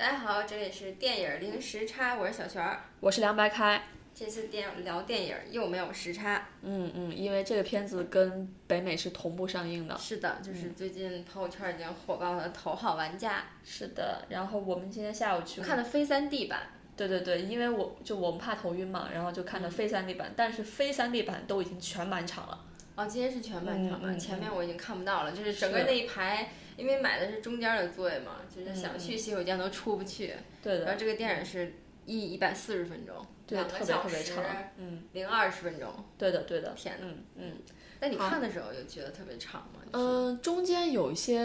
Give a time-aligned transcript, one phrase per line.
[0.00, 2.84] 大家好，这里是电影零时差，我是小璇儿。
[3.00, 3.82] 我是凉白开。
[4.14, 6.46] 这次电聊电影又没有时差。
[6.62, 9.94] 嗯嗯，因为这个片子跟北美是同步上映的。
[9.98, 13.40] 是的，就是最近朋友圈已经火爆的《头号玩家》。
[13.62, 16.60] 是的，然后我们今天下午去看的非三 D 版。
[16.96, 22.64] 对对对，因为我就我们怕头晕嘛，然后就看的非三 D 版，但是非三 D 版都已经全满场了。
[22.94, 26.48] 哦，今天是全满场的，前面我已经看不到了，就是整个那一排。
[26.80, 30.34] 因为买的是中间的座位嘛，就是想去洗手间都出不去。
[30.62, 30.84] 对的。
[30.84, 31.74] 然后这个电影是
[32.06, 33.14] 一一百四十分钟，
[33.48, 34.32] 两个小时，
[34.78, 35.92] 嗯，零二十分钟。
[36.16, 36.72] 对的，对的。
[36.74, 37.52] 天呐，嗯嗯。
[38.00, 39.80] 那你看的时候有觉得特别长吗？
[39.92, 41.38] 嗯，中间有一些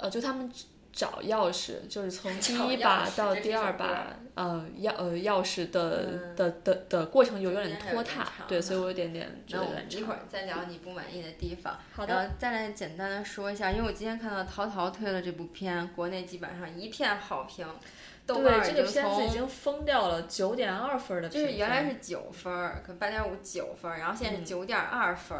[0.00, 0.50] 呃，就他们。
[0.92, 17.66] 找钥匙就是从 第一把到第二把，呃，钥呃钥匙的的的的过程有有点拖沓，对，所以我有点点觉得一会儿再聊你不满意的地方，好的，然后再来简单的说一下，因为我今天看到淘淘推了这部片，国内基本上一片好评，
[18.26, 22.52] 豆瓣这个片子已经疯掉了九点二分的，就是原来是九分，
[22.86, 25.38] 可八点五九分，然后现在是九点二分。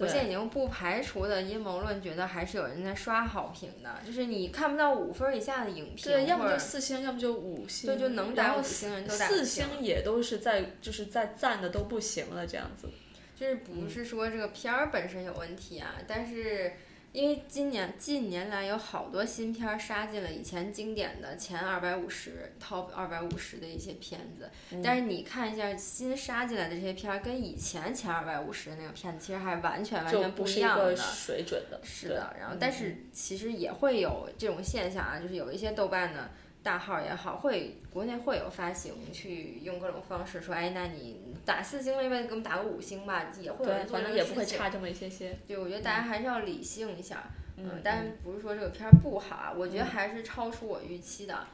[0.00, 12.88] 我现在已经不排除的阴谋论，觉得还是有人在刷好评的，就是你看不到五分以下的影评，对，要么就四星，要么就五星，对，就能打五星人都打四星也都是在就是在赞的都不行了这样子，
[13.36, 16.72] 就是不是说这个片儿本身有问题啊，但是。
[17.12, 24.48] 因为今年近年来有好多新片杀进了以前经典的前二百五十 top 二百五十的一些片子，
[24.82, 31.80] 但是你看一下新杀进来的这些片儿，跟以前前二百五十的那个片子其实还完全完全不一样的水准的。
[31.82, 36.30] 是的，然后但是其实也会有这种现象啊，就是有一些豆瓣的。
[36.62, 43.32] 大号也好，会国内会有发行，去用各种方式说，哎，那你打四星了，要不给我们打个五星吧？
[43.40, 45.38] 也会有人做反正也不会差这么一些些。
[45.48, 47.24] 对，我觉得大家还是要理性一下，
[47.56, 49.52] 嗯，但是不是说这个片儿不好啊？
[49.56, 51.46] 我觉得还是超出我预期的，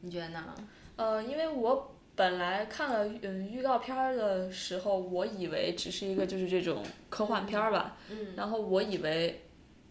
[0.00, 0.54] 你觉得呢？
[0.96, 9.42] 呃，因为我本来看了嗯预告片儿的时候，我以为只是一个就是这种科幻片儿吧，嗯，然后我以为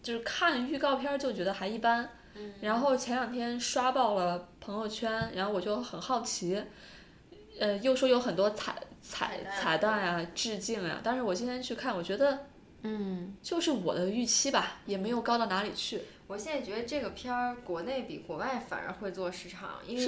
[0.02, 2.10] 就是看预告片儿就觉得还一般。
[2.60, 6.62] 然后前两天刷爆了朋友圈，然后我就很好奇，
[7.58, 12.46] 呃，又说有很多彩彩彩蛋呀、致敬呀，但是我今天去看，我觉得，
[12.82, 16.00] 嗯，就是我的预期吧，也没有高到哪里去。
[16.28, 20.04] 我现在觉得这个片儿国内比国外反而会做市场，因为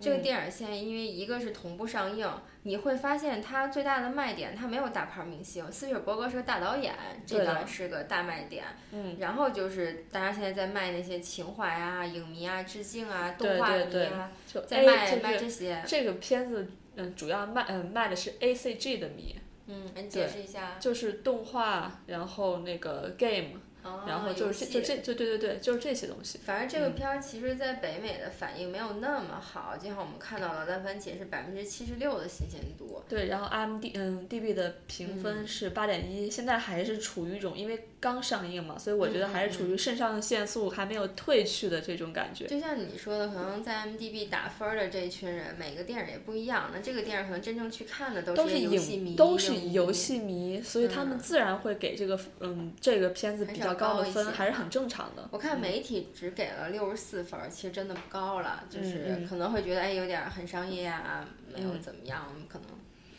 [0.00, 2.28] 这个电影现在因为一个是同步上映，
[2.62, 6.94] 你会发现它最大的卖点它没有大牌明星，斯皮尔伯格是个大导演，
[7.26, 8.64] 这个是个大卖点。
[8.92, 14.30] 嗯，然后就是大家现在在卖那些情怀啊、影迷啊、致敬啊、动画迷啊，
[14.68, 15.82] 在卖卖这些。
[15.84, 19.34] 这个片子嗯，主要卖嗯卖的是 A C G 的迷。
[19.66, 20.78] 嗯，你解释一下。
[20.78, 23.60] 就是动画，然后那个 game。
[24.06, 26.38] 然后就是这就这就对对对，就是这些东西。
[26.44, 33.02] 反正这个片儿其实，在北美的反应没有那么好，就像我们看到了烂番茄是百分之七十六的新鲜度。
[33.08, 42.46] 对，然后 M D 嗯 D B 的评分是八点一，现在还是处于一种因为刚上映嘛，所以我觉得还是处于肾上腺素还没有褪去的这种感觉。
[42.46, 46.70] 就像你说的，可能在 M D B 打分的这一群人，每个电影也不一样。
[46.72, 55.28] 那这个电影可能真正去看的都是游戏迷，都是游戏迷，所以他们自然会给这个嗯这个片子比较高的分，还是很正常的。
[55.30, 62.68] 我看媒体只给了六十四分，其实真的不高了，就是可能会觉得哎有点很商业啊，没有怎么样，可能。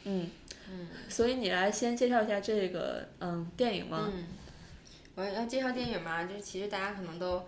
[0.03, 0.29] 嗯
[0.69, 0.87] 嗯。
[1.09, 4.11] 所以你来先介绍一下这个嗯电影吗？
[4.13, 4.25] 嗯。
[5.15, 7.43] 我要介绍电影嘛，就其实大家可能都，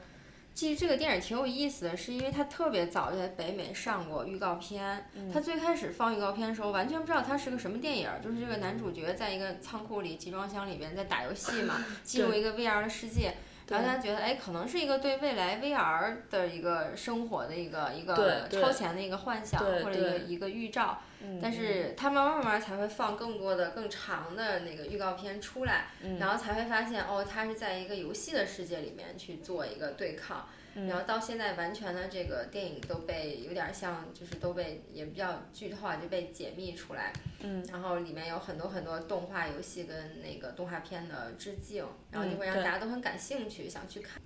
[0.60, 5.06] 其实这个电影挺有意思的，是因为它特别早就在北美上过预告片。
[5.32, 13.36] 它最开始放预告片的时候，完全不知道它是个什么电影，就是这个男主角在一个仓库里集装箱里边在打游戏嘛， 进入一个 VR 的世界。
[13.70, 21.00] 然后大家觉得，哎，可能是一个对未来 VR 的一个生活的一个一个超前的一个幻想或者一个一个预兆。
[21.42, 25.88] 但是他慢慢慢慢才会放更多的更长的那个预告片出来，
[26.18, 30.48] 然后才会发现，哦，他是在一个游戏的世界里面去做一个对抗。
[30.88, 37.12] 然后到现在，完全的这个电影都被有点像，就是都被也比较剧透啊，就被解密出来。
[37.42, 37.64] 嗯。
[37.72, 44.22] 然后里面有很多很多动画、游戏跟那个动画片的致敬，然后就会让大家都很感兴趣，想去看。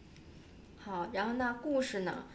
[0.77, 2.25] 好，然后那故事呢，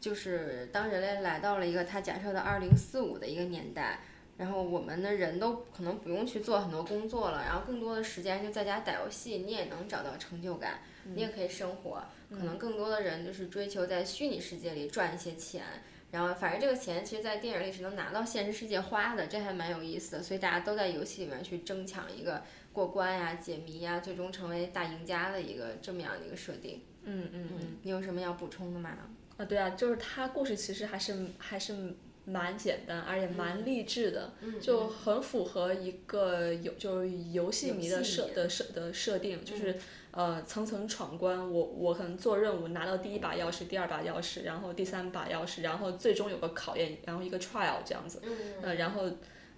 [0.00, 4.00] 就是当人类来到了一个他假设的二零四五的一个年代，
[4.36, 12.02] 然后我们的人都可能不用去做很多工作了，然后更多的时间就在家打游戏，你也能找到成就感，你也可以生活。
[12.30, 15.62] 可能更多的人就是追求在虚拟世界里赚一些钱，
[16.10, 20.22] 然后反正这个钱其实，在电影里是能拿到现实世界花的，这还蛮有意思的。
[20.22, 22.42] 所以大家都在游戏里面去争抢一个
[22.72, 26.82] 过关呀、解谜呀，最终成为大赢家的一个这么样的一个设定。
[27.04, 27.76] 嗯嗯嗯。
[27.82, 28.90] 你有什么要补充的吗？
[29.36, 31.94] 啊，对啊，就是它故事其实还是还是
[32.26, 39.76] 蛮简单，而且蛮励志的，就很符合一个游就是游戏迷的设的设的设定，就是
[40.10, 48.22] 呃层层闯关，我我可能做任务拿到第一把钥匙，第二把钥匙，然后第三把钥匙，然后最终有个考验，然后一个 trial 这样子，
[48.62, 49.10] 呃然后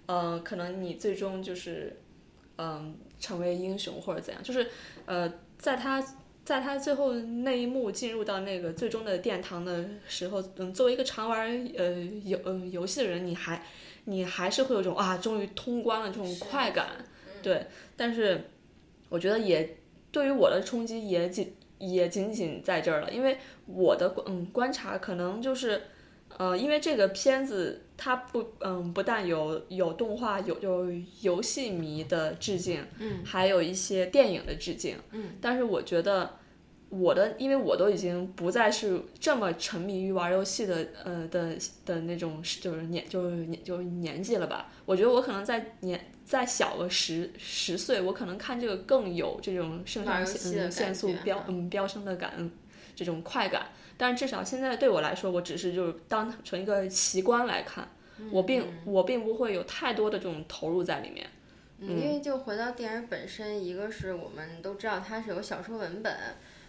[0.05, 2.01] 呃可能你最终就是
[2.57, 4.67] 嗯成为英雄或者怎样，就是
[5.05, 6.05] 呃在他。
[6.47, 13.61] 在他最后那一幕进入到那个最终的殿堂的时候，嗯，作为一个常玩呃游呃游戏的人，你还
[14.05, 17.03] 你还是会有种啊，终于通关了这种快感，
[17.43, 17.65] 对。
[17.97, 18.45] 但是
[19.09, 19.75] 我觉得也
[20.09, 25.81] 对于我的冲击也仅也仅仅在这儿了，因为我的嗯观察可能就是，
[26.37, 30.87] 呃，因为这个片子它不嗯不但有有动画有有
[31.21, 36.37] 游戏迷的致敬，嗯，还有一些电影的致敬，嗯，但是我觉得。
[36.89, 41.53] 我的，因为我都已经不再是这么沉迷于玩游戏的，呃的
[41.85, 44.71] 的那种，就是年就是年就是年纪了吧。
[44.85, 52.49] 我觉得我可能在年再小个十十岁，我可能看这个更有这种肾上腺腺素飙嗯飙升的感，
[52.95, 53.67] 这种快感。
[53.97, 57.89] 但至少现在对我来说，我只是就是当成一个奇观来看，
[58.31, 61.27] 我并我并不会有太多的这种投入在里面。
[61.79, 66.15] 嗯，因为就回到电影本身，一个是我们都知道它是有小说文本。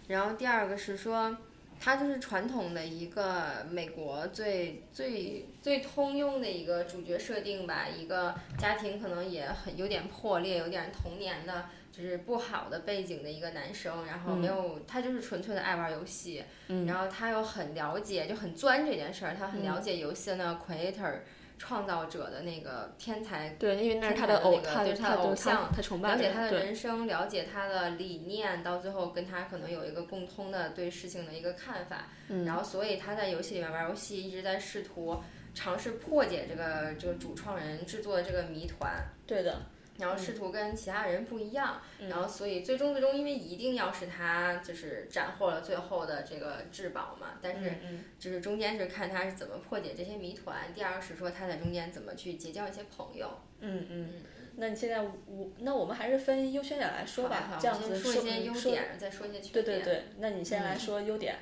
[0.07, 1.37] 然后第二个是说，
[1.79, 16.43] 它就是传统的一个美国最最最通用的一个主角设定吧，一个家庭可能也很有点破裂，有点童年的，就是不好的背景的一个男生，然后没有他就是纯粹的爱玩游戏，
[16.85, 21.19] 然后他又很了解，就很钻这件事儿，他很了解游戏的那个 creator。
[21.59, 32.07] 创造者的那个天才，对，因为那是他的偶，他是他的偶像，他崇拜了解他的人生，了解他的理念，到最后跟他可能有一个共通的对事情的一个看法，
[32.45, 35.21] 然后所以他在游戏里面玩游戏，一直在试图
[35.53, 38.91] 尝试破解这个这个主创人制作的这个谜团。
[39.27, 39.61] 对的。
[39.99, 47.71] 然后试图跟其他人不一样，然后所以最终最终因为一定要是他就是斩获了最后的这个至宝嘛，但是
[48.17, 53.29] 就是中间是看他是怎么破解这些谜团，第二个是说他在中间怎么去结交一些朋友。
[53.59, 54.13] 嗯嗯，
[54.55, 59.65] 那你现在我那我们还是分优缺点来说吧，这样子说一些优点，再说一些缺点。
[59.65, 61.35] 对对对，那你先来说优点。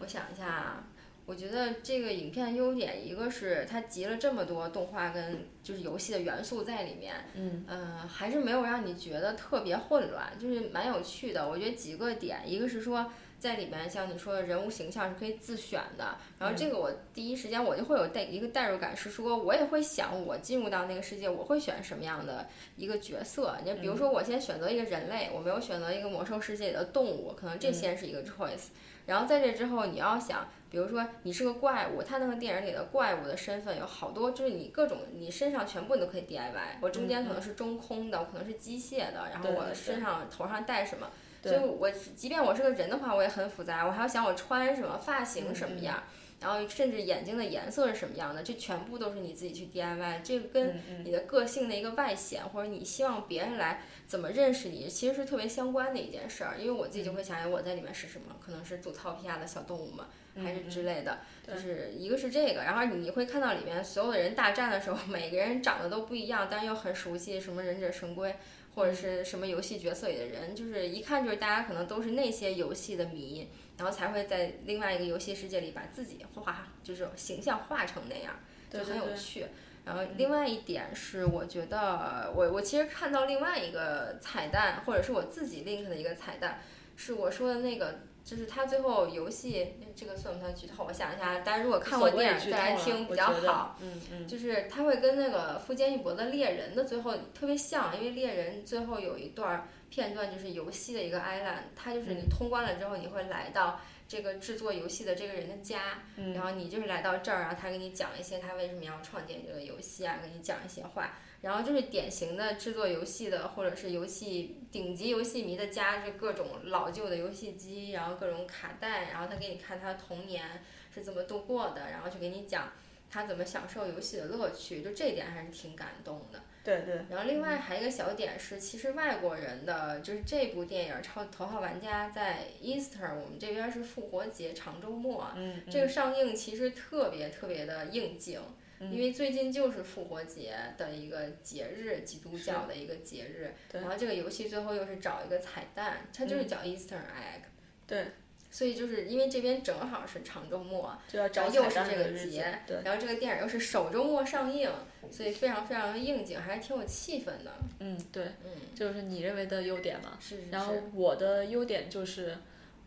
[0.00, 0.84] 我想一下啊。
[1.28, 11.46] 我觉得这个影片优点，一个是它集了这么多动画跟就是游戏的元素在里面，嗯，呃，还是没有让你觉得特别混乱，就是蛮有趣的。
[11.46, 23.56] 我觉得几个点，一个是说在里面像你说的人物形象是可以自选的，然后这个我第一时间我就会有代一个代入感，是说我也会想我进入到那个世界我会选什么样的一个角色。
[23.64, 28.68] 你比如说我先选择一个人类，我没有选择一个魔兽世界里的动物，可能这先是一个 choice。
[29.06, 30.48] 然后在这之后你要想。
[30.70, 36.76] 比如说你是个怪物，他那个电影里的怪物的身份有好多，就是你各种你身上全部你都可以 DIY。
[36.82, 41.10] 我中间可能是中空的，我可能是机械的，然后我身上头上戴什么，
[41.42, 43.86] 所以我即便我是个人的话，我也很复杂。
[43.86, 46.02] 我还要想我穿什么，发型什么样，
[46.40, 50.22] 然后甚至眼睛的颜色是什么样的，这全部都是你自己去 DIY。
[50.22, 56.56] 这个跟你的个性的一个外显，或者你希望别人来怎么认识你，其实是特别相关的一件事儿。
[56.58, 60.06] 因为我自己就会想，我在里面是什么，可能是祖套皮亚的小动物嘛。
[60.40, 68.32] 还是之类的，就是一个是这个，然后你会看到里面所有的人大战的时候， 每个人长得都不一样，但又很熟悉，什么忍者神龟
[68.78, 78.36] 或者是什么游戏角色里的人，就是一看就是大家可能都是那些游戏的迷，然后才会在另外一个游戏世界里把自己画，就是形象画成那样，
[78.70, 79.46] 就很有趣。
[79.84, 86.60] 然后另外一点是，我觉得我我其实看到另外一个彩蛋，或者是我自己 link 的一个彩蛋，
[86.94, 88.02] 是我说的那个。
[88.28, 90.84] 就是他最后游戏这个算不算剧透？
[90.84, 93.78] 我想一下，大家如果看过电影再来听比较好。
[93.80, 94.28] 嗯嗯。
[94.28, 106.02] 就是他会跟那个富坚义博的猎人的最后特别像，因为猎人最后有一段片段就是游戏的一个 island，他就是你通关了之后你会来到这个制作游戏的这个人的家，
[106.34, 111.16] 然后你就是来到这儿，然后他给你讲一些他为什么要创建这个游戏啊，给你讲一些话。
[111.40, 120.44] 然后就是典型的制作游戏的，或者是游戏顶级游戏迷的家，就各种老旧的游戏机，然后各种卡带，然后他给你看他童年
[120.92, 122.72] 是怎么度过的，然后就给你讲
[123.08, 126.42] 他怎么享受游戏的乐趣，就这一点还是挺感动的。
[126.64, 126.96] 对对。
[127.08, 135.28] 然后另外还有一个小点是，其实外国人的就是这部电影《超头号玩家》在 Easter，我们这边是复活节长周末，
[135.70, 138.40] 这个上映其实特别特别的应景。
[138.80, 143.54] 因为最近就是复活节的一个节日，基督教的一个节日。
[143.72, 147.42] 然后这个游戏最后又是找一个彩蛋，它就是叫 Easter egg。
[147.86, 148.06] 对。
[148.50, 154.70] 所以就是因为这边正好是长周末，就要找然后又是这个节，然后这个电影又是首周末上映，
[155.10, 157.52] 所以非常非常的应景，还是挺有气氛的。
[157.80, 160.16] 嗯，对，嗯，就是你认为的优点嘛。
[160.18, 160.72] 是是然后。
[160.94, 162.38] 我的优点就是，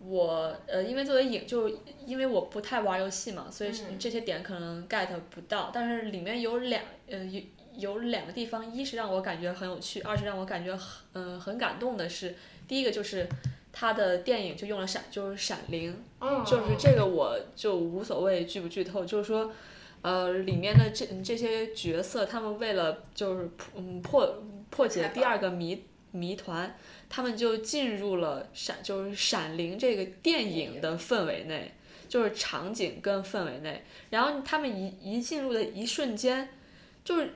[0.03, 1.69] 我呃，因为作为影，就
[2.05, 5.69] 因为我不太玩游戏嘛，所以这些点可能 get 不到。
[5.73, 7.41] 但是里面有两呃有
[7.77, 12.35] 有两个地方，一是让我感觉很有趣，二是让我感觉很嗯、很感动的是，
[12.67, 13.27] 第一个就是
[13.71, 19.51] 他的电影就用了闪，就是闪灵，嗯，就是这个我就无所谓剧不剧透，就是说，
[20.01, 26.75] 呃，里面的这这些角色，他们为了就是嗯破破解第二个谜谜团，
[27.09, 31.71] 他们就进入了闪就是《闪灵》这个电影的氛围内，
[32.07, 36.49] 就是场景跟氛围内，然后他们一一进入的一瞬间，
[37.03, 37.33] 就是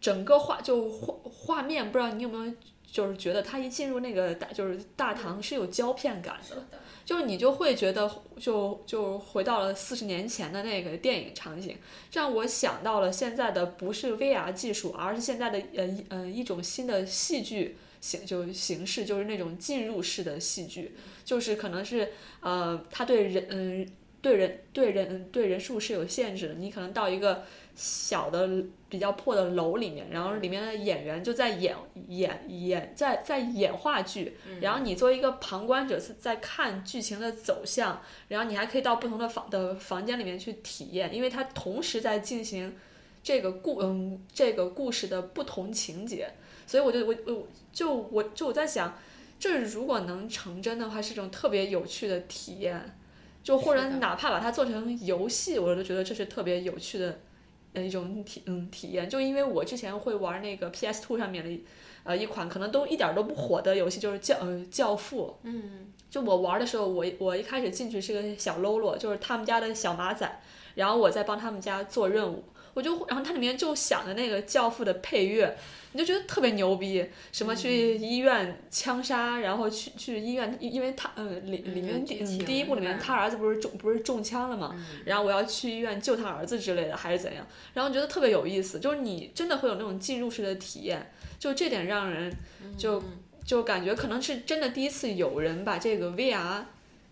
[0.00, 2.52] 整个画就画画面，不知道你有没有
[2.90, 6.64] 就是觉得他一进入那个大就是大堂是有胶片感的。
[7.06, 11.76] 就是你就会觉得就就回到了四十年前的那个电影场景，
[12.12, 23.88] 让我想到了现在的不是 VR 技术，而是现在的呃呃一种新的戏剧形就形式，就是那种进入式的戏剧，就是可能是呃他对人嗯、
[24.26, 27.44] 对人对人对人数是有限制的，你可能到一个
[27.76, 31.76] 小的比较破的楼里面，然后里面的演员就在演
[32.08, 42.74] 演演在在演话剧，然后你作为一个旁观者是在看剧情的走向，然后你还可以到不同的房的房间里面去体验，因为它同时在进行
[43.22, 46.28] 这个故嗯这个故事的不同情节，
[46.66, 48.98] 所以我就我我就我就我在想，
[49.38, 52.98] 这如果能成真的话，是一种特别有趣的体验，
[53.46, 57.20] 就或者哪怕把它做成游戏，我都觉得这是特别有趣的。
[57.72, 61.64] 呃，一种体嗯体验，就因为我之前会玩那个 PS Two 上面的，
[62.02, 70.40] 呃一款可能都一点都不火的游戏，就是教呃教父，嗯，就我玩的时候，我我一开始进去是个小喽啰，就是他们家的小马仔，
[70.74, 72.42] 然后我在帮他们家做任务，
[72.76, 75.56] 我就然后它里面就响着那个教父的配乐，
[75.92, 77.02] 你就觉得特别牛逼，
[77.32, 92.30] 什么去医院枪杀，然后去去医院，因因为他呃里里面第第一部里面他儿子不是中不是中枪了嘛，然后我要去医院救他儿子之类的，还是怎样，然后觉得特别有意思，就是你真的会有那种进入式的体验，就这点让人
[92.76, 93.02] 就
[93.42, 96.62] 就感觉可能是真的第一次有人把这个 VR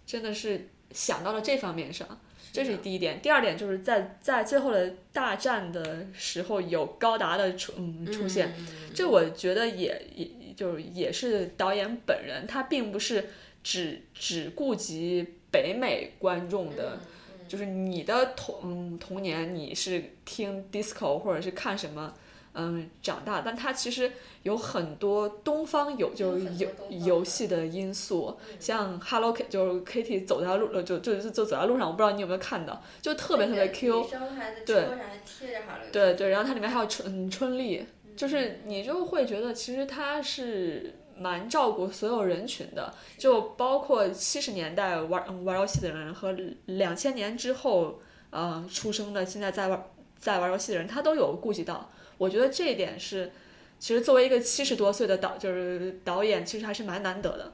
[0.04, 2.06] 真的是想到了这方面上，
[2.54, 3.20] 这是第一点。
[3.20, 8.54] 第二点就是在在最后的大战的时候有高达的出嗯出现，
[8.94, 13.30] 这我觉得也也就是也是导演本人，他并不是
[13.64, 17.00] 只只顾及北美观众的。
[17.46, 22.14] 就是你的童嗯童年，你是听 disco 或者是看什么
[22.56, 24.12] 嗯长大，但它其实
[24.44, 34.06] 有很多东方有就有游戏的因素，像 Hello Kitty 就是 Kitty 走在路呃就就就就走在路上，我不知道你有没有看到，就特别特别 Q，
[34.64, 34.88] 对
[35.90, 37.84] 对对，然后它里面还有春嗯春丽，
[38.16, 49.84] 就是你就会觉得其实它是蛮照顾所有人群的，就包括七十年代玩嗯玩游戏的人和两千年之后呃出生的现在在玩
[50.20, 51.90] 在玩游戏的人，他都有顾及到。
[52.18, 53.32] 我觉得这一点是，
[53.78, 57.52] 其实作为一个七十多岁的导就是导演，其实还是蛮难得的。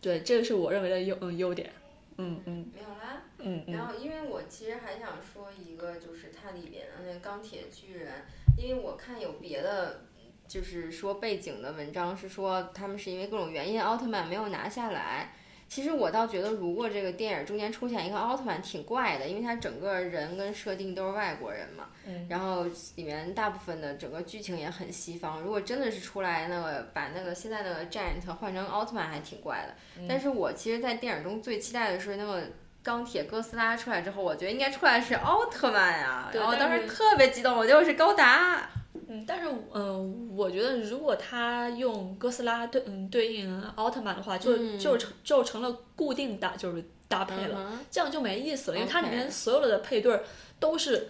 [0.00, 1.72] 对，这个是我认为的优嗯优点。
[2.18, 3.22] 嗯嗯没有啦。
[3.38, 8.12] 嗯嗯然后，因为我其实还想说一个，就是它里边的那个钢铁巨人，
[8.56, 10.02] 因为我看有别的，
[10.46, 15.34] 就是说背景的文章是说他们是因为各种原因，奥特曼没有拿下来。
[15.72, 21.84] 其实我倒觉得，如果这个电影中间出现一个奥特曼，挺怪的，因为他整个人跟设定都是外国人嘛。
[22.06, 25.40] 嗯然后里面大部分的整个剧情也很西方。
[25.40, 29.74] 如果真的是出来那个把那个现在那个 Giant 换成奥特曼，还挺怪的。
[29.98, 32.42] 嗯但是我其实，在电影中最期待的是那个
[32.82, 38.68] 钢铁哥斯拉出来之后，我觉得应该出来是奥特曼呀、对然后当时特别激动，我就是高达。
[39.12, 50.24] 嗯，但是嗯、呃我觉得如果他用哥斯拉对嗯对应奥特曼的话，就嗯就成就成了固定搭就是搭配了，嗯这样就没意思了，因为它里面所有的配对儿
[50.58, 51.08] 都是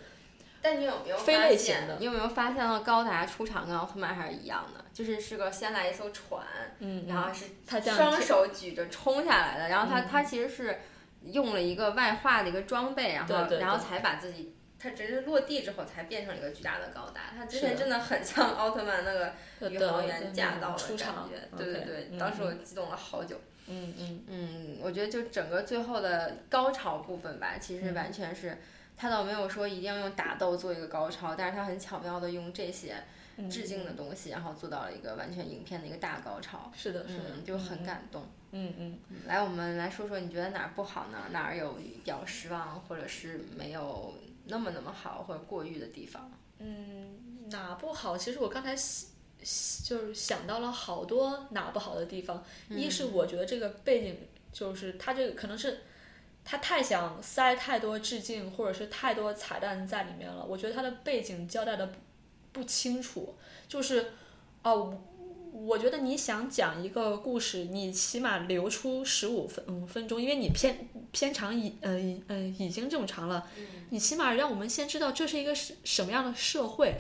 [0.61, 2.01] 但你有没有非发类型的现？
[2.01, 4.85] 你有没有发现了高达出场跟奥特曼还是一样的？
[4.93, 6.45] 就是是个先来一艘船，
[6.81, 10.81] 嗯，然后是他这样双手举着冲下来的，然后他、嗯他其实是
[11.25, 14.55] 用了一个外化的一个装备，然后对对对然后才把自己。
[14.83, 19.33] 他只是落地之后才变成了一个巨大的高达，他之前真的很像奥特曼那个
[19.71, 23.41] 宇航员驾那到的感种出场觉，对对对，嗯当时我嗯激动了好久。
[23.69, 28.59] 嗯嗯嗯，我觉得就整个最后的高潮部分吧，其实嗯完全是，
[28.97, 32.97] 他倒没有说一定要用打斗做一个高潮，但是他很巧妙的用这些，
[33.49, 36.73] 致敬的东西，然后做到了一个完全影片的一个大高潮。
[36.77, 38.27] 是的，是的，就很感动。
[38.51, 38.99] 嗯嗯。
[39.29, 41.19] 来，我们来说说你觉得哪儿不好呢？
[41.31, 44.13] 哪儿有比较失望，或者是没有
[44.47, 46.31] 那么那么好，或者过誉的地方？
[46.59, 48.17] 嗯，哪不好？
[48.17, 49.09] 其实我刚才想，
[49.85, 52.45] 就是想到了好多哪不好的地方。
[52.69, 54.17] 一是我觉得这个背景，
[54.53, 55.81] 就是它这个可能是。
[56.45, 61.95] 他太想塞太多致敬或者是太多彩蛋在里面了，我觉得他的背景交代的不
[62.51, 63.37] 不清楚，
[63.69, 64.11] 就是
[64.65, 65.01] 哦，
[65.53, 71.93] 我觉得你想讲一个故事，你起码留出十五分嗯分钟，因为你片片长已呃
[72.29, 73.47] 呃已经这么长了，
[73.91, 76.95] 你起码让我们先知道这是一个什什么样的社会，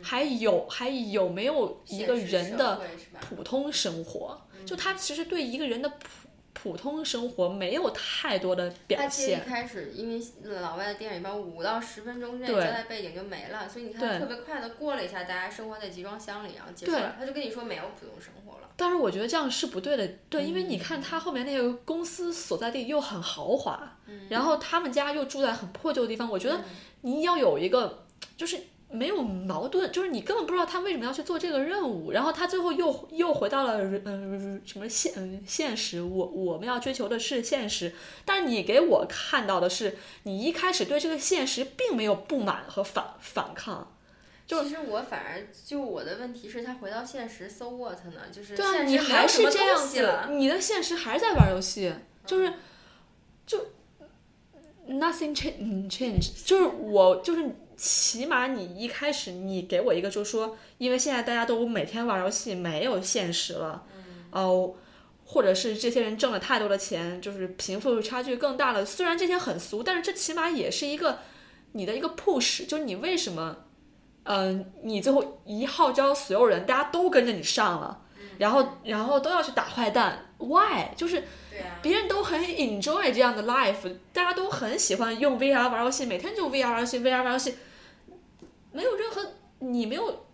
[0.00, 2.80] 还有还有没有一个人的
[3.20, 6.27] 普通生活，就他其实对一个人的普。
[6.60, 9.40] 普通生活没有太多的表现。
[9.40, 10.20] 他一开始，因为
[10.60, 18.68] 老外的电影一般五到十分钟之内交代背景就没了，所以你看特别快的过了一下，大家生活在集装箱里，然后结束了，他就跟你说没有普通生活了。
[18.76, 23.96] 但是我觉得这样是不对的，对，因为你看他后面那个公司所在地又很豪华，
[24.28, 26.60] 然后他们家又住在很破旧的地方，我觉得
[27.02, 28.04] 你要有一个
[28.36, 28.60] 就是。
[28.90, 37.92] 没有矛盾，就是你根本不知道他为什么要去做这个任务，然后他最后又又回到了嗯什么现嗯现实，我我们要追求的是现实，
[38.24, 43.94] 但是你给我看到的是，你一开始对这个现实并没有不满和反反抗，
[44.46, 48.22] 就其实我反而就我的问题是，他回到现实，so what 呢？
[48.32, 51.92] 就是对啊，你还是这样子，你的现实还是在玩游戏，
[52.24, 52.54] 就是
[53.46, 53.66] 就
[54.88, 57.54] nothing change change，就是我就是。
[57.78, 63.84] 起码你一开始你给我一个，就是说，因为现在大家都每天玩游戏，没有现实了，
[64.32, 64.74] 哦，
[65.24, 68.84] 或者是这些人挣了太多的钱，就是贫富差距更大了。
[68.84, 71.20] 虽然这些很俗，但是这起码也是一个
[71.72, 73.56] 你的一个 push，就是你为什么，
[74.24, 78.02] 嗯，你最后一号召所有人，大家都跟着你上了，
[78.38, 80.92] 然后然后都要去打坏蛋，why？
[80.96, 81.22] 就是
[81.80, 87.54] 别人都很 enjoy 这样的 life，大家都很喜欢用 VR 玩游戏，每天就 VR 玩游戏，VR 玩游戏。
[88.72, 90.26] 没有任何，你没有，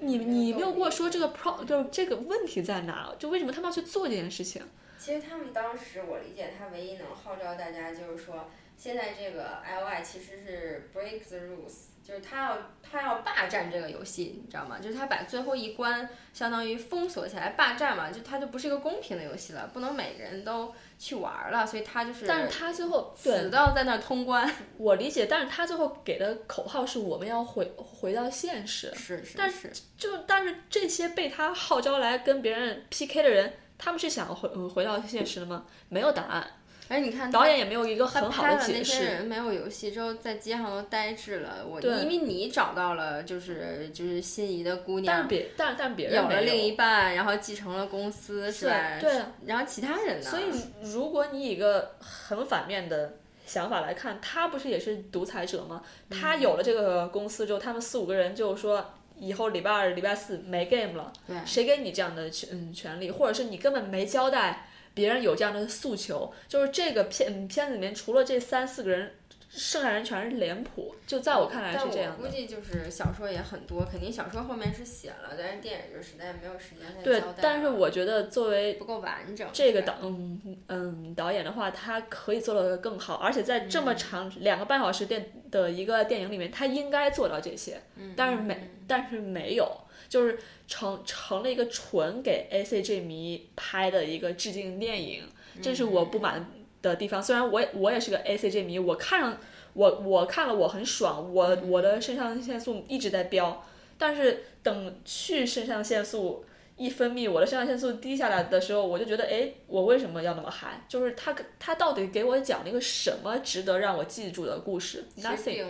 [0.00, 3.14] 你你没有跟我说这个 pro 就这个问题在哪？
[3.18, 4.62] 就为什么他们要去做这件事情？
[4.98, 11.89] 其实他们当时我理解，他唯一能号召大家就是说，现在这个 L I 其实是 break the rules。
[12.10, 14.80] 就是他要他要霸占这个游戏，你知道吗？
[14.80, 22.26] 就是他把最后一关相当于封锁起来，霸占嘛，就他就不是一个公平的游戏了，不能每个人都去玩了，所以他就是。
[22.26, 24.52] 但是他最后死到在那儿通关。
[24.76, 28.92] 我理解，但是他最后给的口号是我们要回回到现实。
[28.92, 29.38] 是是。
[29.38, 35.64] 但是就但是这些被他号召来跟别人 PK 的人，他们是想回回到现实的吗？
[35.88, 36.44] 没有答案。
[36.90, 38.94] 哎，你看导演也没有一个很好的解释。
[38.94, 41.64] 那些人没有游戏之后，在街上都呆滞了。
[41.64, 48.98] 我因为你找到了，就是就是心仪的姑娘，但别但但别人有了另一半，然后继承了公司，是吧？
[49.00, 49.22] 对。
[49.46, 50.28] 然后其他人呢？
[50.28, 50.46] 所以
[50.82, 55.80] 如果你以一个很反面的想法来看，他不是也是独裁者吗？
[56.10, 58.84] 他有了这个公司之后，他们四五个人就说
[59.16, 61.12] 以后礼拜二、礼拜四没 game 了。
[61.24, 61.36] 对。
[61.46, 63.12] 谁给你这样的权嗯权利？
[63.12, 64.66] 或者是你根本没交代？
[64.94, 69.12] 别人有这样的诉求，就是这个片片子里面除了这三四个人，
[69.48, 70.94] 剩下人全是脸谱。
[71.06, 72.22] 就在我看来是这样的。
[72.22, 79.48] 估计就是小说也很多，肯定小说后面是写了，但是电影就实在没有时间再对，但是我觉得作为不够完整。
[79.52, 87.80] 这个导嗯嗯导演的话，他可以做的更好，而且在这么长两个半小时电的一个电影里面，他应该做到这些，
[88.16, 89.68] 但是没但是没有。
[90.10, 95.24] 就是成成了一个纯给 A C G 迷拍的一个致敬电影，
[95.62, 96.46] 这是我不满
[96.82, 97.22] 的地方。
[97.22, 99.38] 虽然我我也是个 A C G 迷，我看上
[99.72, 103.64] 我我看了我很爽，我我的肾上腺素一直在飙，
[103.96, 106.44] 但是等去肾上腺素。
[106.76, 110.82] 一分泌，我的肾上腺素低下来的时候，我就觉得，哎，我为什么要那么嗨？
[110.88, 115.66] 就是他，他到底给我讲了一个什么值得让我记住的故事？Nothing，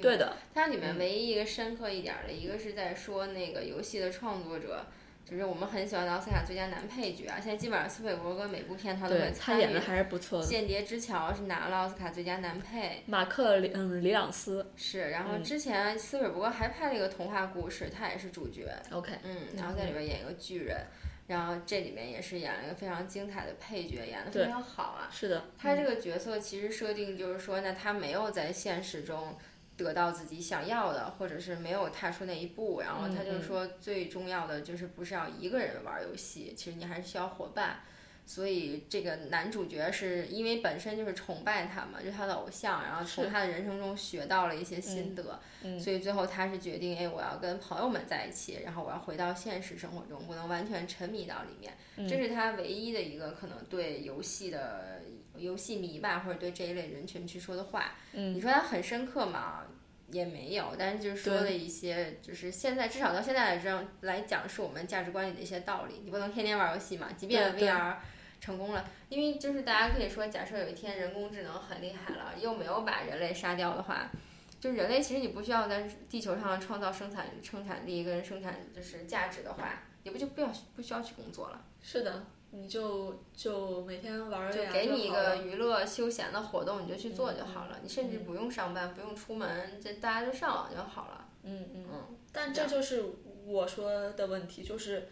[0.00, 0.36] 对的。
[0.54, 4.86] 它里面唯一一个深刻一点的，一个是在说那个游戏的创作者。
[5.22, 9.60] 就是我们很喜欢的奥斯卡最佳男配角啊，现在基本上斯皮尔伯格每部片他都会参与。
[9.60, 10.44] 他演的还是不错的。
[10.44, 13.04] 间谍之桥是拿了奥斯卡最佳男配。
[13.06, 14.72] 马克里嗯里朗斯。
[14.74, 18.74] 是，然后之前斯皮尔伯格还拍了一个童话故事，他也是主角。
[18.90, 19.12] OK。
[19.22, 20.76] 嗯，然后在里边演一个巨人，
[21.28, 25.08] 然后这里面也是演了一个非常精彩的配角，演的非常好啊。
[25.12, 25.44] 是的。
[25.56, 29.38] 他这个角色其实设定就是说，那他没有在现实中。
[29.84, 37.80] 得到自己想要的，或者是没有踏出那一步，然后他就说最重要的就是不是要一个人玩游戏，其实你还是需要伙伴。
[38.26, 45.40] 所以这个男主角是因为本身就是崇拜他嘛，就是他的偶像，然后从他的人生中学到了一些心得，
[45.80, 51.72] 所以最后他是决定，哎，我要跟朋友们在一起，然后我要回到现实生活中，不能完全沉迷到里面。
[52.08, 55.02] 这是他唯一的一个可能对游戏的
[55.34, 57.94] 游戏迷吧，或者对这一类人群去说的话。
[58.12, 59.64] 你说他很深刻吗？
[60.12, 66.02] 也没有，但是就是说了一些，就是现在至少到现在来这来讲，是我们价值观里的一些道理。
[66.04, 67.96] 你不能天天玩游戏嘛，即便 VR
[68.40, 74.10] 成功了，因为就是大家可以说，假设有一天人工智能很厉害了，又没有把人类杀掉的话，
[74.60, 81.64] 就人类其实你不需要在地球上创造生产生产力跟生产就是价值的话，也不就不要不需要去工作了？
[81.82, 82.24] 是的。
[82.52, 87.78] 你就就每天玩儿就给你一个娱乐休闲的活动，你就去做就好了。
[87.80, 91.28] 你甚至不用上班，不用出门，这大家就上网就好了。
[91.44, 91.86] 嗯嗯。
[91.92, 92.16] 嗯。
[92.32, 93.04] 但这就是
[93.46, 95.08] 我说的问题，就是，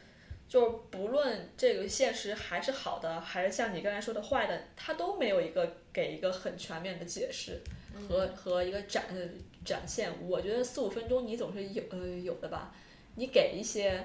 [0.49, 7.61] 就是不论这个现实还是好的，还是像你刚才说的坏的，它都没有一个给一个很全面的解释
[8.09, 9.05] 和和一个展
[9.65, 10.13] 展现。
[10.29, 12.75] 我觉得四五分钟你总是有呃有的吧，
[13.15, 14.05] 你给一些。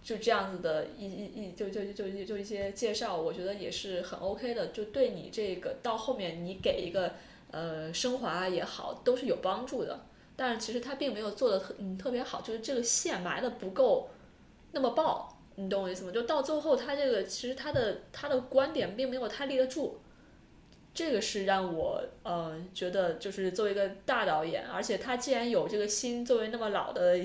[0.00, 7.12] 就这样子的一一一就就就就一些介绍，我觉得也是很 OK 的，就对你这个到后面你给一个
[7.50, 10.06] 呃升华也好，都是有帮助的。
[10.34, 14.08] 但是其实他并没有做的特嗯特别好，就是这个线埋的不够
[14.72, 16.12] 那么爆，你懂我意思吗？
[16.12, 19.98] 就到最后他这个其实他的他的观点并没有太立得住，
[20.94, 27.18] 这个是让我呃觉得就是作为一个大导演，而且他既然有这个心，作为那么老的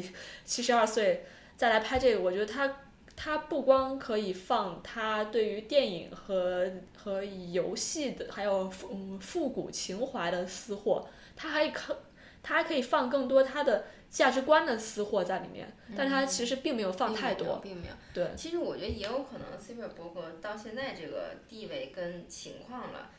[0.44, 1.24] 七十二岁。
[1.56, 2.78] 再来拍这个，我觉得他
[3.16, 11.98] 他不光可以放他对于电影和和游戏的，还有复复古情怀的私货，他还可
[12.42, 17.94] 他还可以放更多他的价值观的私货在里面，但他其实并没有放太多，并没有。
[18.13, 23.10] 对，其实我觉得也有可能，斯皮尔伯格到现在这个地位跟情况了，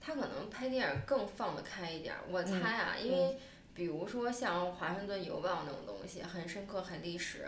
[0.00, 2.14] 他可能拍电影更放得开一点。
[2.30, 3.38] 我猜啊，因为。
[3.76, 7.44] 比如说像《华盛顿邮报》那种东西，很深刻、很历史，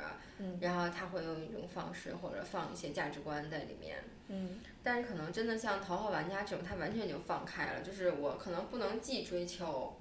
[0.61, 4.05] 然后他会用一种方式或者放一些价值观在里面。
[4.29, 9.99] 嗯，但是可能真的像《头号玩家》这种，他完全就放开了，就是我可能不能既追求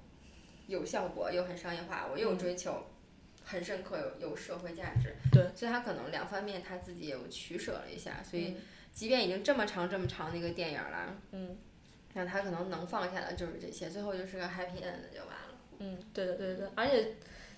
[0.66, 2.84] 有效果又很商业化，我又追求
[3.42, 5.16] 很深刻有有社会价值。
[5.32, 8.54] 对，所以他可能两方面他自己也有取舍了一下，所以
[8.92, 11.56] 即便已经这么长这么长的一个电影了，嗯，
[12.12, 15.37] 那他可能能放下的就是这些，最后就是个 happy end 就完了。
[15.78, 17.14] 嗯，对的，对的，而且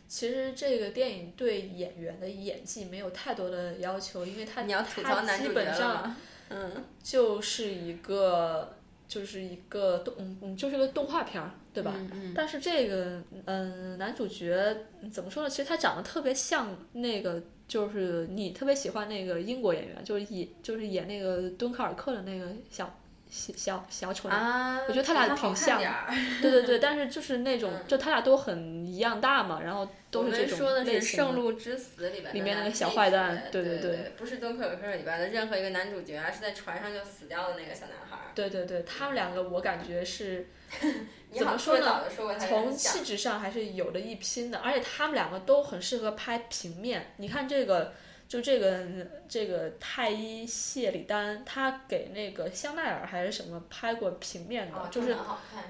[0.08, 6.16] 其实这个电影对演员的演技没有太多的要求，因为他他基本上，
[6.48, 11.92] 嗯，就是一个就是一个动嗯就是个动画片儿，对吧？
[11.96, 12.32] 嗯嗯。
[12.34, 14.76] 但是这个嗯男主角
[15.12, 15.48] 怎么说呢？
[15.48, 22.99] 其实他长得特别像那个，就是你特别喜欢那个英国演员，就是演就是演那个敦刻尔克的那个小。
[23.30, 25.80] 小小丑男，我觉得他俩挺像，
[26.42, 38.18] 对对对，但是就是那种，就他俩都很一样大嘛，然后都是这种说的是《圣路之死》里边里面那个小坏蛋，对对对，不是敦刻尔克里边的任何一个男主角啊，是在船上就死掉的那个小男孩。
[38.34, 40.48] 对对对，他们两个我感觉是
[41.32, 42.02] 怎么说呢？
[42.38, 47.12] 从气质上还是有的一拼的，而且他们两个都很适合拍平面。
[47.18, 47.92] 你看这个。
[48.30, 48.86] 就这个
[49.28, 55.16] 这个太医谢里丹，他给那个香奈儿还是什么拍过平面的，就是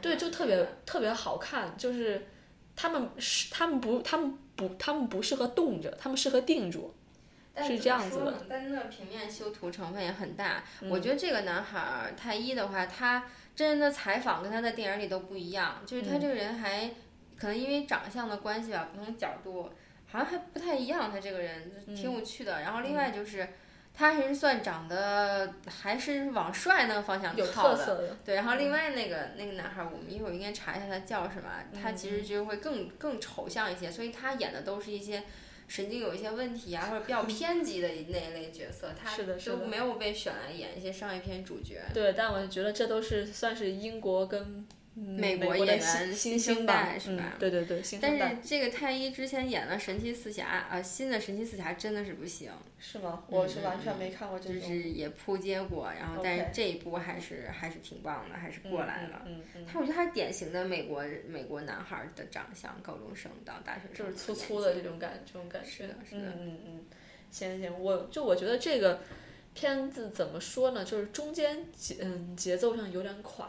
[0.03, 1.75] 对，就特别特别好看。
[1.79, 2.27] 就是
[2.77, 6.95] 他们是他们不他们不他们不适合动着，他们适合定住，
[7.57, 8.45] 是这样子的。
[8.47, 10.63] 但那平面修图成分也很大。
[10.91, 13.25] 我觉得这个男孩太医的话，他
[13.57, 16.91] 真人的采访跟他在电影里都不一样，就是他这个人还
[17.39, 19.71] 可能因为长相的关系吧，不同角度。
[20.11, 22.63] 好像还不太一样，他这个人挺有趣的。
[22.63, 23.49] 然后另外就是，
[23.95, 28.17] 他还是算长得还是往帅那个方向靠的。
[28.25, 31.49] 对，然后另外那个那个男孩，我们一会儿应该查一下他叫什么。
[31.81, 35.23] 他其实就会更更抽象一些，所以他演的都是一些
[35.69, 38.93] 神经有一些问题啊，或者比较偏激的那一类角色。
[39.01, 41.83] 他都没有被选来演一些商业片主角。
[41.95, 44.67] 对，但我觉得这都是算是英国跟。
[45.01, 47.35] 美国演员新星代是吧？
[47.39, 52.51] 对对对，但是这个太一之前演了神奇四侠啊，新的神奇四侠真的是不行。
[52.79, 53.25] 是吗？
[53.29, 54.39] 我是完全没看过。
[54.39, 59.23] 就是也扑街过，然后但是这一部还是还是挺棒的，还是过来了。
[59.27, 59.67] 嗯嗯。
[59.67, 64.07] 他我觉得他是典型的美国美国男孩的长相，高中生到大学生。
[64.07, 65.71] 就是粗粗的这种感这种感觉。
[65.71, 66.27] 是的，是的。
[66.27, 66.85] 嗯嗯嗯。
[67.31, 69.01] 行行，我就我觉得这个
[69.55, 70.85] 片子怎么说呢？
[70.85, 73.49] 就是中间节嗯节奏上有点垮。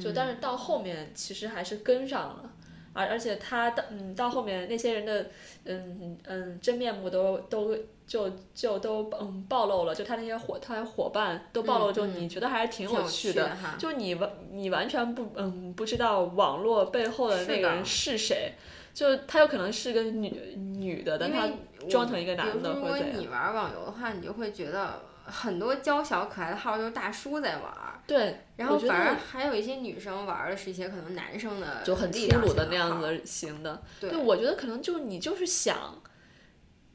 [0.00, 2.50] 就但是到后面其实还是跟上了，
[2.92, 5.26] 而而且他到嗯到后面那些人的
[5.64, 18.52] 嗯嗯真面目都都就就都嗯暴露了，就他那些伙他伙伴都暴露之后，你觉得还是挺有趣的，就你完你完全不嗯不知道网络背后的那个人是谁，
[18.92, 21.48] 就他有可能是个女女的，但他
[21.88, 27.93] 装成一个男的如果你玩网游的话，你就会觉得很多娇小可爱的号都是大叔在玩。
[28.06, 33.82] 对，然后反而还有一些女生玩的是一些可能男生的就很粗鲁的那样子型的。
[34.00, 36.02] 对，我觉得可能就你就是想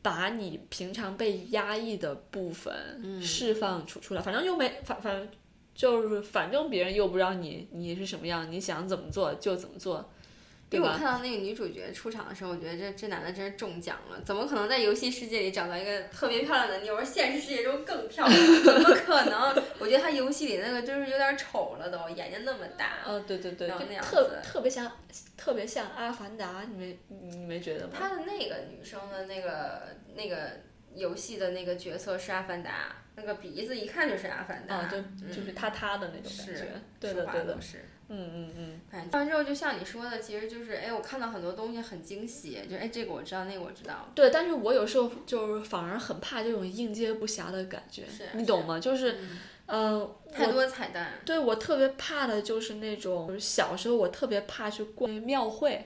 [0.02, 5.28] 把你平常被压抑的部分释放出出来，反正又没反反正
[5.74, 10.10] 就是反正别人又不知道你你是什么样，你想怎么做就怎么做。
[10.72, 14.22] 因为我看到那个女主角出场的时候，我觉得这这男的真是中奖了。
[14.22, 18.40] 怎么可能在游戏世界里找到一个特别漂亮的妞，现实世界中更漂亮？
[18.64, 19.64] 怎么可能？
[19.80, 23.00] 我觉得他游戏里那个就是有点丑了，都眼睛那么大。
[23.08, 24.92] 嗯，对对对，那样特特别像，
[25.36, 27.94] 特别像阿凡达，你没你没觉得吗？
[27.98, 30.52] 他的那个女生的那个那个
[30.94, 36.82] 游戏的那个角色是阿凡达，那个鼻子一看就是阿凡达，就就是塌塌的那种感觉。
[37.00, 37.58] 对的对的。
[38.12, 44.10] 嗯嗯嗯，反正看完之后就像你说的，其实就是哎，我看到很多东西很惊喜，就哎这个我知道，那个我知道。
[44.16, 48.80] 对，但是我有时候就是反而很怕这种应接不暇的感觉，你懂吗？
[48.80, 49.20] 就是，
[49.68, 51.20] 嗯，太多彩蛋。
[51.24, 55.86] 对我特别怕的就是那种，小时候我特别怕去逛庙会，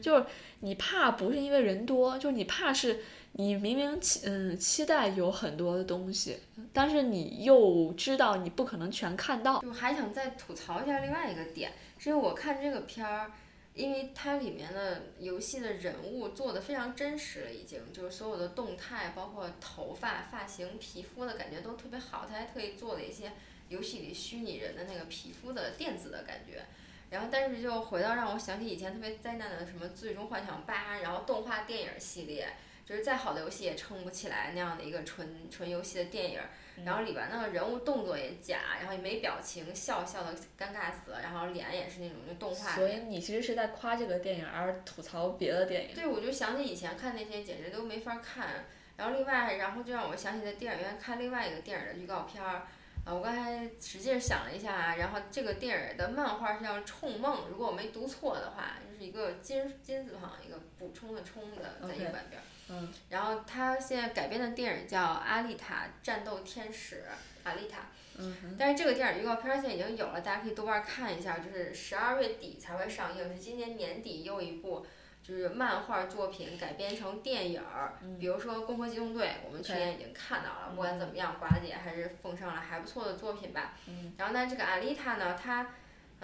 [0.00, 0.24] 就是
[0.60, 3.00] 你怕不是因为人多，就是你怕是。
[3.36, 6.38] 你明明期嗯期待有很多的东西，
[6.72, 9.60] 但是你又知道你不可能全看到。
[9.60, 13.32] 就还想再吐槽一下另外一个点，是因为我看这个片儿，
[13.74, 22.24] 因为它里面的游戏的人物做的非常真实了，已经就是所有的动态，包括头发、发型、皮肤的感觉都特别好。
[22.28, 23.32] 他还特意做了一些
[23.68, 26.62] 游戏里虚拟人的那个皮肤的电子的感觉。
[27.10, 32.46] 然后，但是就回到让我想起以前特别灾难的什么《最终幻想八》，然后动画电影系列。
[32.86, 36.40] 就是再好的游戏也撑不起来那样的一个纯纯游戏的电影，
[36.84, 42.74] 然后里边那个人物动作也假，然后也没表情，笑笑的尴尬死了，然后脸也是那种就动画。
[42.74, 45.94] 所以你其实是在夸这个电影，而吐槽别的电影。
[45.94, 48.64] 对，我就想起以前看那些简直都没法看。
[48.96, 52.62] 然后另外，然后就让我想起在电影院看另外一个电影的预告片儿。
[53.04, 62.40] 啊，我刚才使劲想了一下，然后这个电影的漫画是叫《冲梦》，如果我没读错的话，就是一个金金字旁一个补充的充的在右半边。
[62.68, 66.96] 嗯，然后他现在改编的电影叫《阿丽塔：战斗天使》，
[67.42, 67.80] 阿丽塔。
[68.16, 74.86] 嗯但是这个电影预告片现在已经有了，大家可以豆瓣看一下，就是十二月底才会上映，是今年年底又一部
[75.22, 77.98] 就是漫画作品改编成电影儿。
[78.02, 78.18] 嗯。
[78.18, 83.74] 比如说《攻壳机动队》，我们去年已经看到了，不管怎么样，瓜姐还是奉上了还不错的作品吧。
[83.86, 84.14] 嗯。
[84.16, 85.66] 然后呢，这个阿丽塔呢，她。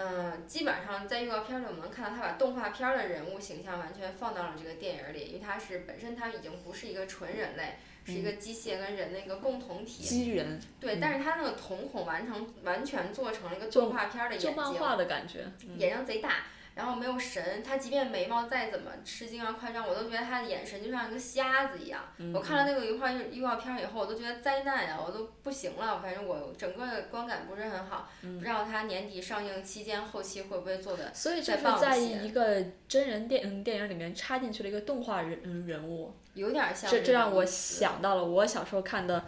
[0.03, 7.75] 嗯，基本上在预告片里我们能看到他把动画片的人物形象完全放到了这个电影里，因为他是本身他已经不是一个纯人类，
[8.07, 10.03] 是一个机械跟人的一个共同体。
[10.03, 10.59] 机人。
[10.81, 14.57] 对，但是他那个瞳孔完成完全做成了一个动画片的眼睛。
[14.57, 15.45] 漫画的感觉。
[15.77, 16.47] 眼睛贼大。
[16.81, 22.01] 然后没有神，他即便眉毛再怎么吃惊啊夸张，我都觉得他的眼神就像一个瞎子一样。
[22.33, 26.01] 我看了那个预告预告片以后，我都觉得灾难呀，我都不行了。
[26.01, 36.15] 反正我整个观感不是很好，不知道他年底上映期间后期会不会做的所以就是在一个真人电嗯电影里面插进去了一个动画人人物。
[36.33, 36.91] 有点像。
[36.91, 39.23] 这这让我想到了我小时候看的。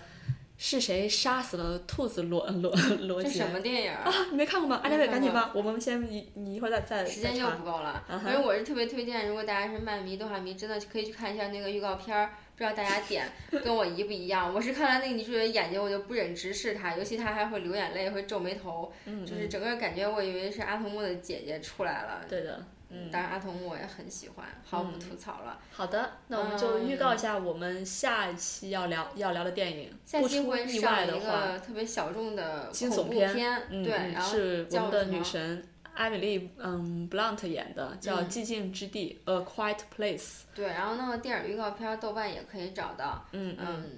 [0.65, 3.29] 是谁杀死了兔子罗罗罗杰？
[3.29, 4.09] 这什么电影啊？
[4.31, 4.81] 你没看过吗？
[4.85, 8.05] 阿丽赶紧吧，我们先你你一会儿再再时间又不够了。
[8.07, 12.31] 反正我是特别推荐，如果大家是漫迷、动画迷，真的可以去看一下那个预告片儿。
[12.55, 13.27] 不知道大家点
[13.65, 14.55] 跟我一不一样？
[14.55, 18.93] 我是看了那个女主角眼睛，我就不忍直视她，尤其她还会流眼泪，会皱眉头，
[19.27, 22.25] 就是整个感觉我以为是阿童木的姐姐出来了。
[22.29, 22.65] 对的。
[22.93, 25.59] 嗯，当然阿童木我也很喜欢，毫不吐槽了。
[25.71, 29.91] 好的，那我们就预告一下我们下一期要聊要聊的电影。
[30.05, 40.43] 下期会上一个特别小众的惊悚片，对，是我们的女神艾米丽嗯布朗特演的，叫《寂静之地》（A Quiet Place）。
[40.55, 43.25] 对，然后那个电影预告片豆瓣也可以找到。
[43.33, 43.91] 嗯嗯。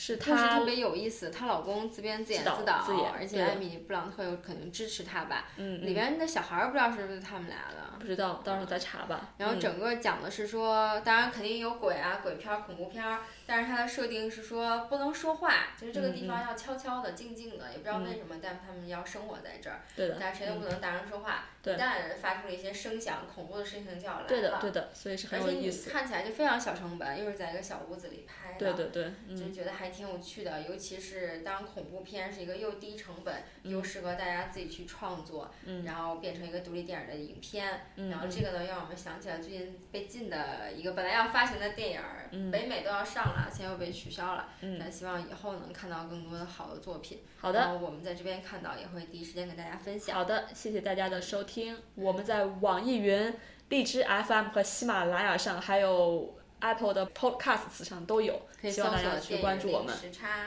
[0.00, 5.46] 是她特别有意思，她老公自编自演自导，而且艾米布朗特又肯定支持她吧。
[5.56, 7.98] 嗯里边的小孩儿不知道是不是他们俩的。
[7.98, 9.30] 不知道，到时候再查吧。
[9.38, 19.80] 然后整个讲的是说，当然肯定有鬼啊，鬼片儿、恐怖片儿，但是它的设定是说不能说话，就是这个地方要悄悄的、静静的，也不知道为什么，但他们要生活在这儿。
[19.96, 20.16] 对的。
[20.20, 24.28] 但谁都不能大声说话，一旦发出了一些声响，恐怖的事情就要来了。
[24.28, 25.90] 对的，对的，所以是很有意思。
[25.90, 28.58] 而且你看起来就非常小成本，又是在一个小屋子里拍的。
[28.58, 29.36] 对对对。
[29.36, 29.88] 就觉得还。
[29.88, 35.50] 挺有趣的，尤其是当恐怖片是一个又低成本又适合大家自己去创作，
[35.82, 50.14] 然后变成一个独立电影的影片，然后这个呢让我们想起来最近被禁的一个本来要发行的电影儿，北美都要上了，现在又被取消了，那希望以后能看到更多的好的作品，好的，然后我们在这边看到也会第一时间跟大家分享。
[50.14, 51.57] 好的，谢谢大家的收听，
[51.94, 53.34] 我们在网易云、
[53.68, 56.34] 荔枝 FM 和喜马拉雅上还有。
[56.60, 59.94] Apple 的 Podcasts 上都有，希望大家去关注我们。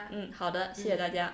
[0.09, 1.33] 嗯，好的，谢谢大家。